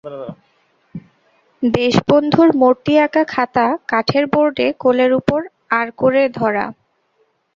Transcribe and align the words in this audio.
দেশবন্ধুর 1.63 2.49
মূর্তি-আঁকা 2.55 3.23
খাতা 3.25 3.67
কাঠের 3.87 4.25
বোর্ডে 4.33 4.67
কোলের 4.79 5.11
উপর 5.13 5.39
আড় 5.71 5.91
করে 5.97 6.21
ধরা। 6.37 6.65